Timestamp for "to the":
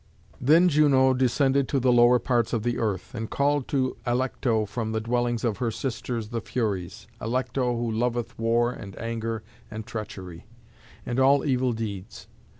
1.67-1.91